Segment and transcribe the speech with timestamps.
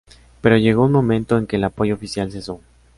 [0.41, 2.59] Pero llegó un momento en que el apoyo oficial cesó.